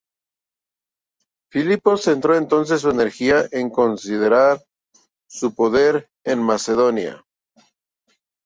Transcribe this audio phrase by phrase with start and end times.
[1.51, 4.59] Filipo centró entonces sus energías en consolidar
[5.27, 7.23] su poder en Macedonia.